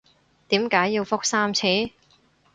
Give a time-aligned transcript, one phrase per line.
[0.47, 1.91] 點解要覆三次？